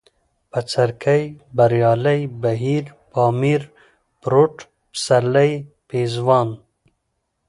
[0.51, 1.19] بڅرکى،
[1.57, 3.61] بريالی، بهير، پامير،
[4.21, 4.55] پروټ،
[4.91, 5.51] پسرلی،
[5.87, 6.49] پېزوان